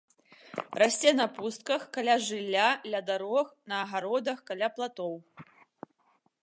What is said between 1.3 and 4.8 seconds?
пустках, каля жылля, ля дарог, на агародах, каля